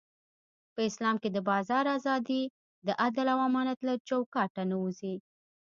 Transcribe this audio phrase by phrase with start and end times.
[0.73, 2.43] په اسلام کې د بازار ازادي
[2.87, 5.15] د عدل او امانت له چوکاټه نه وځي.